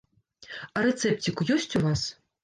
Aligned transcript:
А 0.79 0.85
рэцэпцік 0.85 1.43
ёсць 1.57 1.75
у 1.81 1.83
вас? 1.85 2.01